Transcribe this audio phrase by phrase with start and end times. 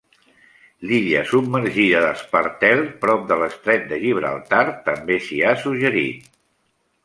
[0.91, 6.29] L'illa submergida d'Espartel, prop de l'Estret de Gibraltar, també s'hi ha suggerit.